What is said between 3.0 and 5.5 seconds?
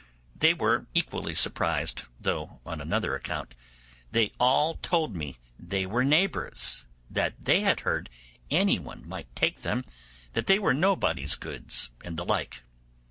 account. They all told me